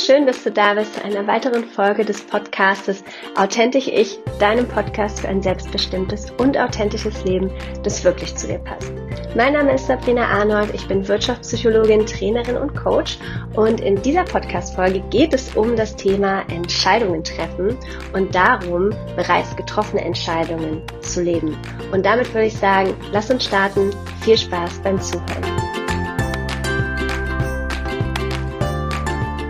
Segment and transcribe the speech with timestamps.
[0.00, 3.04] schön, dass du da bist zu einer weiteren Folge des Podcastes
[3.36, 7.50] Authentisch Ich, deinem Podcast für ein selbstbestimmtes und authentisches Leben,
[7.82, 8.90] das wirklich zu dir passt.
[9.36, 13.18] Mein Name ist Sabrina Arnold, ich bin Wirtschaftspsychologin, Trainerin und Coach
[13.54, 17.76] und in dieser Podcast-Folge geht es um das Thema Entscheidungen treffen
[18.14, 21.56] und darum, bereits getroffene Entscheidungen zu leben.
[21.92, 23.90] Und damit würde ich sagen, lass uns starten.
[24.22, 25.69] Viel Spaß beim Zuhören.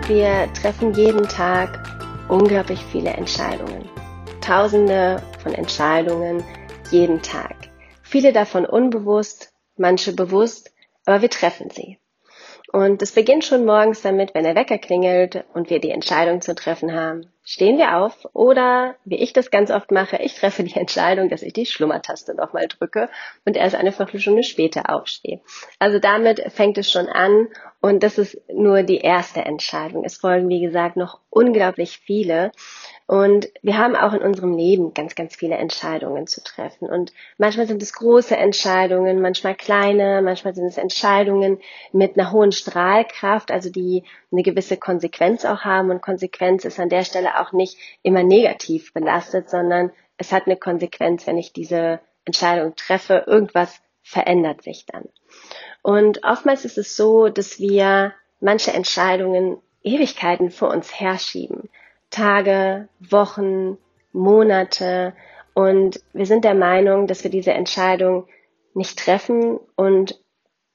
[0.07, 1.79] Wir treffen jeden Tag
[2.27, 3.89] unglaublich viele Entscheidungen.
[4.41, 6.43] Tausende von Entscheidungen
[6.89, 7.55] jeden Tag.
[8.01, 10.73] Viele davon unbewusst, manche bewusst,
[11.05, 12.00] aber wir treffen sie.
[12.71, 16.55] Und es beginnt schon morgens damit, wenn der Wecker klingelt und wir die Entscheidung zu
[16.55, 17.29] treffen haben.
[17.43, 21.41] Stehen wir auf oder, wie ich das ganz oft mache, ich treffe die Entscheidung, dass
[21.41, 23.09] ich die Schlummertaste nochmal drücke
[23.45, 25.41] und erst eine Viertelstunde später aufstehe.
[25.79, 27.49] Also damit fängt es schon an
[27.81, 30.05] und das ist nur die erste Entscheidung.
[30.05, 32.51] Es folgen, wie gesagt, noch unglaublich viele.
[33.11, 36.89] Und wir haben auch in unserem Leben ganz, ganz viele Entscheidungen zu treffen.
[36.89, 41.59] Und manchmal sind es große Entscheidungen, manchmal kleine, manchmal sind es Entscheidungen
[41.91, 45.91] mit einer hohen Strahlkraft, also die eine gewisse Konsequenz auch haben.
[45.91, 50.55] Und Konsequenz ist an der Stelle auch nicht immer negativ belastet, sondern es hat eine
[50.55, 53.25] Konsequenz, wenn ich diese Entscheidung treffe.
[53.27, 55.09] Irgendwas verändert sich dann.
[55.81, 61.69] Und oftmals ist es so, dass wir manche Entscheidungen Ewigkeiten vor uns herschieben.
[62.11, 63.77] Tage, Wochen,
[64.11, 65.13] Monate.
[65.53, 68.27] Und wir sind der Meinung, dass wir diese Entscheidung
[68.73, 69.59] nicht treffen.
[69.75, 70.19] Und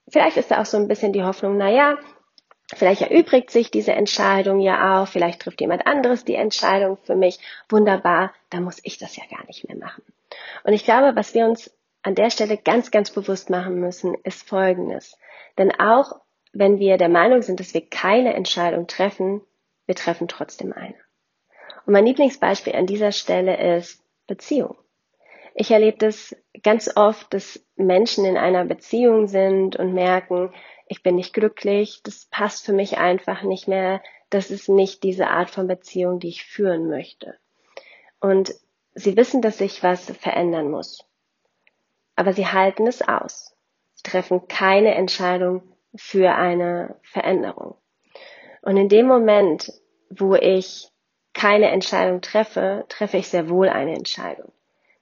[0.09, 1.99] vielleicht ist da auch so ein bisschen die Hoffnung, na ja,
[2.75, 5.09] vielleicht erübrigt sich diese Entscheidung ja auch.
[5.09, 7.39] Vielleicht trifft jemand anderes die Entscheidung für mich.
[7.69, 8.33] Wunderbar.
[8.51, 10.03] Da muss ich das ja gar nicht mehr machen.
[10.65, 11.71] Und ich glaube, was wir uns
[12.03, 15.19] an der Stelle ganz, ganz bewusst machen müssen, ist Folgendes.
[15.59, 16.21] Denn auch
[16.53, 19.43] wenn wir der Meinung sind, dass wir keine Entscheidung treffen,
[19.87, 20.95] wir treffen trotzdem eine.
[21.87, 24.77] Und mein Lieblingsbeispiel an dieser Stelle ist Beziehung.
[25.55, 30.53] Ich erlebe das ganz oft, dass Menschen in einer Beziehung sind und merken,
[30.89, 35.29] ich bin nicht glücklich, das passt für mich einfach nicht mehr, das ist nicht diese
[35.29, 37.39] Art von Beziehung, die ich führen möchte.
[38.21, 38.55] Und
[38.95, 41.07] sie wissen, dass sich was verändern muss
[42.17, 43.55] aber sie halten es aus.
[43.95, 45.63] Sie treffen keine Entscheidung
[45.95, 47.77] für eine Veränderung.
[48.63, 49.73] Und in dem Moment,
[50.11, 50.89] wo ich
[51.37, 54.53] keine Entscheidung treffe, treffe ich sehr wohl eine Entscheidung.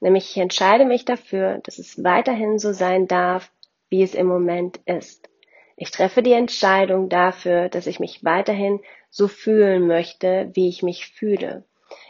[0.01, 3.53] Nämlich ich entscheide mich dafür, dass es weiterhin so sein darf,
[3.89, 5.31] wie es im Moment ist.
[5.77, 8.81] Ich treffe die Entscheidung dafür, dass ich mich weiterhin
[9.11, 11.65] so fühlen möchte, wie ich mich fühle.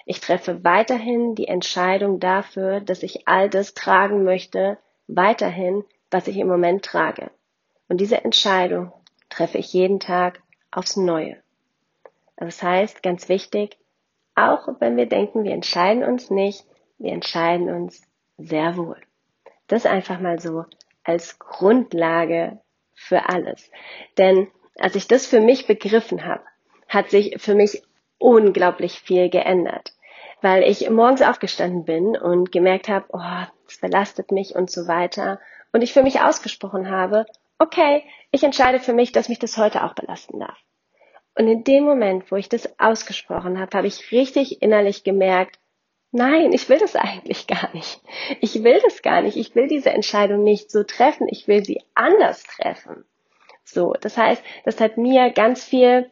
[0.06, 6.38] Ich treffe weiterhin die Entscheidung dafür, dass ich all das tragen möchte, weiterhin, was ich
[6.38, 7.30] im Moment trage.
[7.88, 8.90] Und diese Entscheidung
[9.28, 10.40] treffe ich jeden Tag
[10.70, 11.36] aufs Neue.
[12.36, 13.76] Also das heißt, ganz wichtig,
[14.34, 16.64] auch wenn wir denken, wir entscheiden uns nicht,
[16.98, 18.02] wir entscheiden uns
[18.36, 19.00] sehr wohl.
[19.66, 20.64] Das einfach mal so
[21.02, 22.60] als Grundlage
[22.94, 23.70] für alles.
[24.18, 26.42] Denn als ich das für mich begriffen habe,
[26.88, 27.82] hat sich für mich
[28.18, 29.94] unglaublich viel geändert
[30.44, 35.40] weil ich morgens aufgestanden bin und gemerkt habe, oh, es belastet mich und so weiter.
[35.72, 37.24] Und ich für mich ausgesprochen habe,
[37.58, 40.58] okay, ich entscheide für mich, dass mich das heute auch belasten darf.
[41.36, 45.58] Und in dem Moment, wo ich das ausgesprochen habe, habe ich richtig innerlich gemerkt,
[46.12, 48.00] nein, ich will das eigentlich gar nicht.
[48.40, 49.36] Ich will das gar nicht.
[49.36, 51.26] Ich will diese Entscheidung nicht so treffen.
[51.28, 53.04] Ich will sie anders treffen.
[53.64, 56.10] So, das heißt, das hat mir ganz viel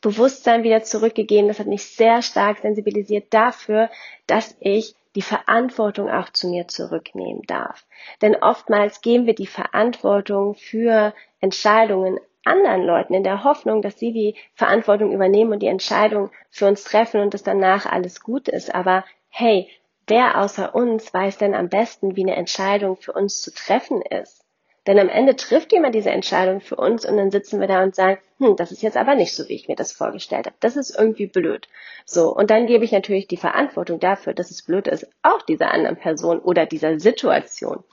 [0.00, 1.48] Bewusstsein wieder zurückgegeben.
[1.48, 3.90] Das hat mich sehr stark sensibilisiert dafür,
[4.26, 7.86] dass ich die Verantwortung auch zu mir zurücknehmen darf.
[8.22, 14.12] Denn oftmals geben wir die Verantwortung für Entscheidungen anderen Leuten in der Hoffnung, dass sie
[14.12, 18.74] die Verantwortung übernehmen und die Entscheidung für uns treffen und dass danach alles gut ist.
[18.74, 19.68] Aber hey,
[20.06, 24.44] wer außer uns weiß denn am besten, wie eine Entscheidung für uns zu treffen ist?
[24.88, 27.94] Denn am Ende trifft jemand diese Entscheidung für uns und dann sitzen wir da und
[27.94, 30.56] sagen, hm, das ist jetzt aber nicht so, wie ich mir das vorgestellt habe.
[30.60, 31.68] Das ist irgendwie blöd.
[32.06, 35.72] So, und dann gebe ich natürlich die Verantwortung dafür, dass es blöd ist, auch dieser
[35.72, 37.84] anderen Person oder dieser Situation.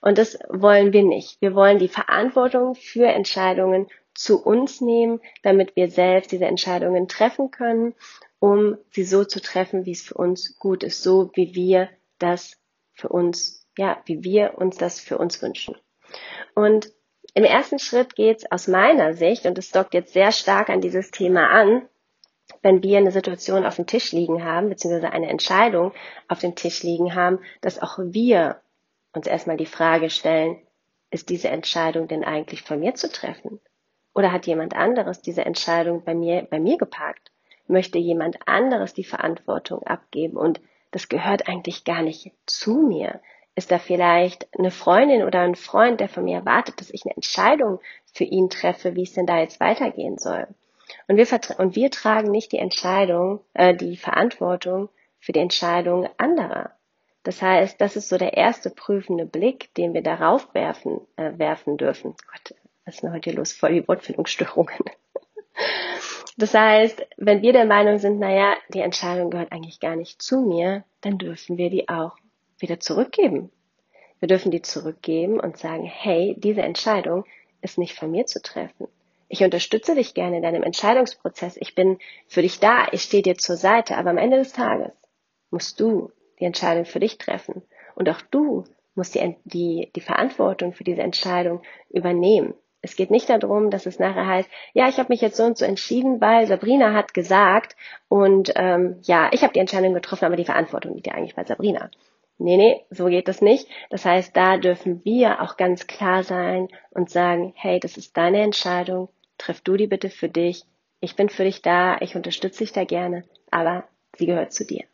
[0.00, 1.40] Und das wollen wir nicht.
[1.40, 3.86] Wir wollen die Verantwortung für Entscheidungen
[4.20, 7.94] zu uns nehmen, damit wir selbst diese Entscheidungen treffen können,
[8.38, 11.88] um sie so zu treffen, wie es für uns gut ist, so wie wir
[12.18, 12.58] das
[12.92, 15.74] für uns, ja, wie wir uns das für uns wünschen.
[16.54, 16.92] Und
[17.32, 20.82] im ersten Schritt geht es aus meiner Sicht, und es dockt jetzt sehr stark an
[20.82, 21.88] dieses Thema an,
[22.60, 25.94] wenn wir eine Situation auf dem Tisch liegen haben, beziehungsweise eine Entscheidung
[26.28, 28.60] auf dem Tisch liegen haben, dass auch wir
[29.14, 30.60] uns erstmal die Frage stellen,
[31.10, 33.60] ist diese Entscheidung denn eigentlich von mir zu treffen?
[34.14, 37.30] Oder hat jemand anderes diese Entscheidung bei mir, bei mir geparkt?
[37.66, 40.60] Möchte jemand anderes die Verantwortung abgeben und
[40.90, 43.20] das gehört eigentlich gar nicht zu mir?
[43.54, 47.14] Ist da vielleicht eine Freundin oder ein Freund, der von mir erwartet, dass ich eine
[47.14, 47.80] Entscheidung
[48.12, 50.48] für ihn treffe, wie es denn da jetzt weitergehen soll?
[51.06, 51.26] Und wir,
[51.58, 54.88] und wir tragen nicht die Entscheidung, äh, die Verantwortung
[55.20, 56.72] für die Entscheidung anderer.
[57.22, 61.76] Das heißt, das ist so der erste prüfende Blick, den wir darauf werfen, äh, werfen
[61.76, 62.14] dürfen.
[62.30, 62.54] Gott,
[62.84, 63.52] was ist denn heute los?
[63.52, 64.84] Voll die Wortfindungsstörungen.
[66.36, 70.40] Das heißt, wenn wir der Meinung sind, naja, die Entscheidung gehört eigentlich gar nicht zu
[70.40, 72.16] mir, dann dürfen wir die auch
[72.58, 73.50] wieder zurückgeben.
[74.20, 77.24] Wir dürfen die zurückgeben und sagen, hey, diese Entscheidung
[77.60, 78.88] ist nicht von mir zu treffen.
[79.28, 81.56] Ich unterstütze dich gerne in deinem Entscheidungsprozess.
[81.58, 82.88] Ich bin für dich da.
[82.90, 83.96] Ich stehe dir zur Seite.
[83.96, 84.92] Aber am Ende des Tages
[85.50, 87.62] musst du die Entscheidung für dich treffen.
[87.94, 92.54] Und auch du musst die, die, die Verantwortung für diese Entscheidung übernehmen.
[92.82, 95.58] Es geht nicht darum, dass es nachher heißt, ja, ich habe mich jetzt so und
[95.58, 97.76] so entschieden, weil Sabrina hat gesagt
[98.08, 101.44] und ähm, ja, ich habe die Entscheidung getroffen, aber die Verantwortung liegt ja eigentlich bei
[101.44, 101.90] Sabrina.
[102.38, 103.68] Nee, nee, so geht das nicht.
[103.90, 108.40] Das heißt, da dürfen wir auch ganz klar sein und sagen, hey, das ist deine
[108.40, 110.64] Entscheidung, triff du die bitte für dich.
[111.00, 113.84] Ich bin für dich da, ich unterstütze dich da gerne, aber
[114.16, 114.84] sie gehört zu dir.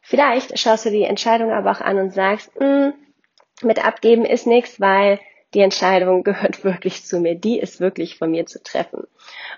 [0.00, 2.90] Vielleicht schaust du die Entscheidung aber auch an und sagst, mm,
[3.62, 5.20] mit abgeben ist nichts, weil
[5.56, 9.08] die Entscheidung gehört wirklich zu mir, die ist wirklich von mir zu treffen.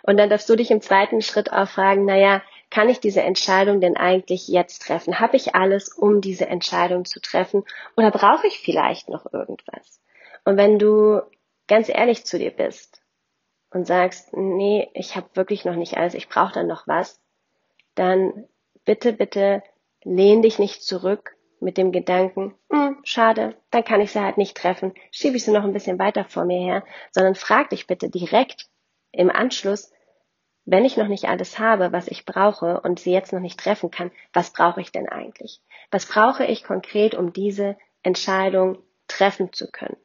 [0.03, 2.41] Und dann darfst du dich im zweiten Schritt auch fragen, naja,
[2.71, 5.19] kann ich diese Entscheidung denn eigentlich jetzt treffen?
[5.19, 7.65] Habe ich alles, um diese Entscheidung zu treffen?
[7.97, 10.01] Oder brauche ich vielleicht noch irgendwas?
[10.45, 11.21] Und wenn du
[11.67, 13.03] ganz ehrlich zu dir bist
[13.71, 17.21] und sagst, nee, ich habe wirklich noch nicht alles, ich brauche dann noch was,
[17.97, 18.47] dann
[18.85, 19.63] bitte, bitte
[20.05, 22.55] lehn dich nicht zurück mit dem Gedanken,
[23.05, 26.25] schade, dann kann ich sie halt nicht treffen, schiebe ich sie noch ein bisschen weiter
[26.25, 28.69] vor mir her, sondern frag dich bitte direkt
[29.13, 29.93] im Anschluss,
[30.65, 33.91] wenn ich noch nicht alles habe, was ich brauche und sie jetzt noch nicht treffen
[33.91, 35.63] kann, was brauche ich denn eigentlich?
[35.91, 39.97] Was brauche ich konkret, um diese Entscheidung treffen zu können?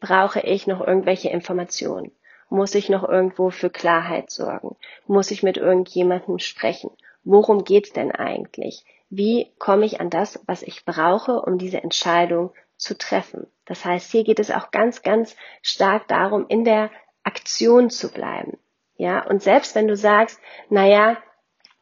[0.00, 2.12] Brauche ich noch irgendwelche Informationen?
[2.50, 4.76] Muss ich noch irgendwo für Klarheit sorgen?
[5.06, 6.90] Muss ich mit irgendjemandem sprechen?
[7.24, 8.84] Worum geht's denn eigentlich?
[9.14, 13.46] Wie komme ich an das, was ich brauche, um diese Entscheidung zu treffen.
[13.66, 16.90] Das heißt, hier geht es auch ganz, ganz stark darum, in der
[17.22, 18.56] Aktion zu bleiben.
[18.96, 21.18] Ja, und selbst wenn du sagst, naja,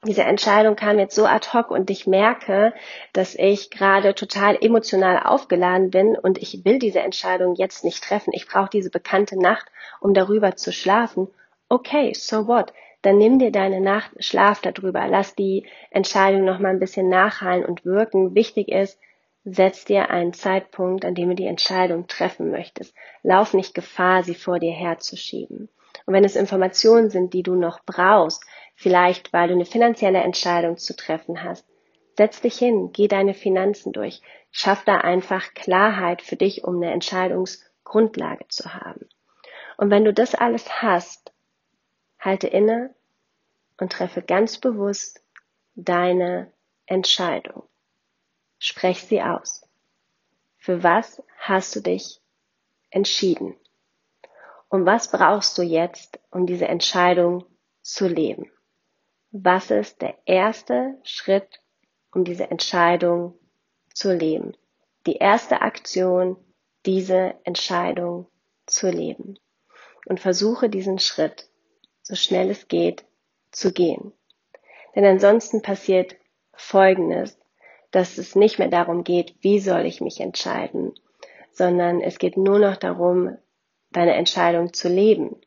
[0.05, 2.75] diese Entscheidung kam jetzt so ad hoc und ich merke,
[3.12, 8.32] dass ich gerade total emotional aufgeladen bin und ich will diese Entscheidung jetzt nicht treffen.
[8.35, 9.67] Ich brauche diese bekannte Nacht,
[10.00, 11.29] um darüber zu schlafen.
[11.69, 12.73] Okay, so what?
[13.02, 17.64] Dann nimm dir deine Nacht, schlaf darüber, lass die Entscheidung noch mal ein bisschen nachhallen
[17.64, 18.35] und wirken.
[18.35, 18.99] Wichtig ist,
[19.44, 22.94] setz dir einen Zeitpunkt, an dem du die Entscheidung treffen möchtest.
[23.23, 25.69] Lauf nicht Gefahr, sie vor dir herzuschieben.
[26.06, 28.44] Und wenn es Informationen sind, die du noch brauchst,
[28.75, 31.67] vielleicht weil du eine finanzielle Entscheidung zu treffen hast,
[32.17, 34.20] setz dich hin, geh deine Finanzen durch,
[34.50, 39.08] schaff da einfach Klarheit für dich, um eine Entscheidungsgrundlage zu haben.
[39.79, 41.30] Und wenn du das alles hast,
[42.20, 42.94] Halte inne
[43.78, 45.22] und treffe ganz bewusst
[45.75, 46.52] deine
[46.87, 47.62] Entscheidung.
[48.58, 49.67] Sprech sie aus.
[50.58, 52.20] Für was hast du dich
[52.90, 53.56] entschieden?
[54.69, 57.44] Und was brauchst du jetzt, um diese Entscheidung
[57.82, 58.50] zu leben?
[59.32, 61.60] Was ist der erste Schritt,
[62.12, 63.39] um diese Entscheidung
[63.94, 64.56] zu leben?
[65.06, 66.36] Die erste Aktion,
[66.84, 68.29] diese Entscheidung
[68.67, 69.39] zu leben.
[70.06, 71.50] Und versuche diesen Schritt
[72.10, 73.05] so schnell es geht,
[73.52, 74.12] zu gehen.
[74.96, 76.17] Denn ansonsten passiert
[76.52, 77.38] Folgendes,
[77.93, 80.93] dass es nicht mehr darum geht, wie soll ich mich entscheiden,
[81.52, 83.38] sondern es geht nur noch darum,
[83.93, 85.40] deine Entscheidung zu leben.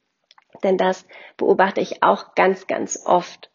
[0.63, 1.05] Denn das
[1.36, 3.51] beobachte ich auch ganz, ganz oft,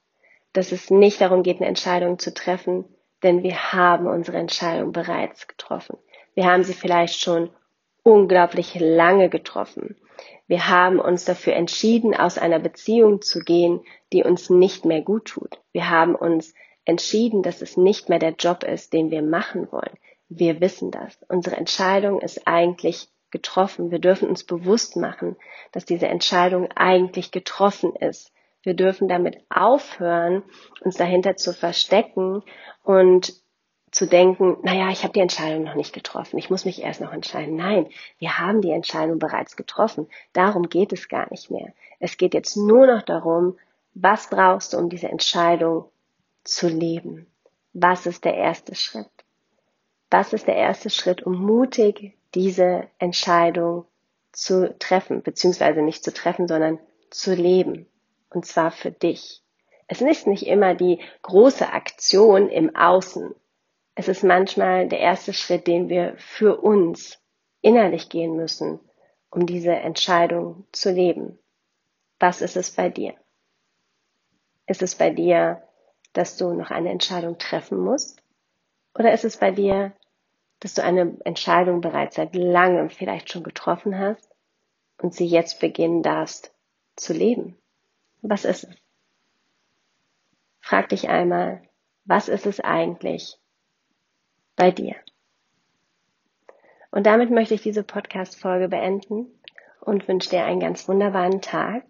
[0.52, 2.84] dass es nicht darum geht, eine Entscheidung zu treffen,
[3.22, 5.96] denn wir haben unsere Entscheidung bereits getroffen.
[6.34, 7.50] Wir haben sie vielleicht schon
[8.08, 9.94] unglaublich lange getroffen.
[10.46, 13.80] Wir haben uns dafür entschieden, aus einer Beziehung zu gehen,
[14.14, 15.60] die uns nicht mehr gut tut.
[15.72, 16.54] Wir haben uns
[16.86, 19.92] entschieden, dass es nicht mehr der Job ist, den wir machen wollen.
[20.30, 21.18] Wir wissen das.
[21.28, 23.90] Unsere Entscheidung ist eigentlich getroffen.
[23.90, 25.36] Wir dürfen uns bewusst machen,
[25.72, 28.32] dass diese Entscheidung eigentlich getroffen ist.
[28.62, 30.42] Wir dürfen damit aufhören,
[30.80, 32.42] uns dahinter zu verstecken
[32.82, 33.34] und
[33.90, 37.12] zu denken, naja, ich habe die Entscheidung noch nicht getroffen, ich muss mich erst noch
[37.12, 37.56] entscheiden.
[37.56, 40.08] Nein, wir haben die Entscheidung bereits getroffen.
[40.32, 41.72] Darum geht es gar nicht mehr.
[42.00, 43.58] Es geht jetzt nur noch darum,
[43.94, 45.86] was brauchst du, um diese Entscheidung
[46.44, 47.26] zu leben?
[47.72, 49.10] Was ist der erste Schritt?
[50.10, 53.86] Was ist der erste Schritt, um mutig diese Entscheidung
[54.32, 56.78] zu treffen, beziehungsweise nicht zu treffen, sondern
[57.10, 57.86] zu leben.
[58.30, 59.42] Und zwar für dich.
[59.86, 63.34] Es ist nicht immer die große Aktion im Außen.
[63.98, 67.20] Es ist manchmal der erste Schritt, den wir für uns
[67.62, 68.78] innerlich gehen müssen,
[69.28, 71.36] um diese Entscheidung zu leben.
[72.20, 73.14] Was ist es bei dir?
[74.68, 75.64] Ist es bei dir,
[76.12, 78.22] dass du noch eine Entscheidung treffen musst?
[78.96, 79.92] Oder ist es bei dir,
[80.60, 84.30] dass du eine Entscheidung bereits seit langem vielleicht schon getroffen hast
[85.02, 86.54] und sie jetzt beginnen darfst
[86.94, 87.58] zu leben?
[88.22, 88.76] Was ist es?
[90.60, 91.62] Frag dich einmal,
[92.04, 93.40] was ist es eigentlich
[94.58, 94.96] bei dir?
[96.90, 99.26] Und damit möchte ich diese Podcast-Folge beenden
[99.80, 101.84] und wünsche dir einen ganz wunderbaren Tag,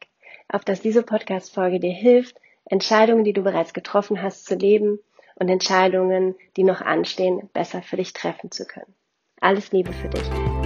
[0.48, 5.00] auf dass diese Podcast-Folge dir hilft, Entscheidungen, die du bereits getroffen hast, zu leben
[5.36, 8.94] und Entscheidungen, die noch anstehen, besser für dich treffen zu können.
[9.40, 10.57] Alles Liebe für dich.